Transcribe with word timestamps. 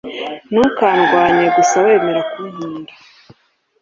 Ntukarwanye 0.51 1.45
Gusa 1.55 1.77
wemere 1.85 2.21
kunkunda 2.31 2.91